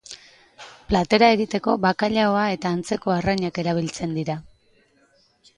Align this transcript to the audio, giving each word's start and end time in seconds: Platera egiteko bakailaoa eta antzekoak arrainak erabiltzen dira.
Platera 0.93 1.27
egiteko 1.33 1.75
bakailaoa 1.83 2.47
eta 2.55 2.73
antzekoak 2.79 3.17
arrainak 3.21 3.63
erabiltzen 3.65 4.21
dira. 4.21 4.39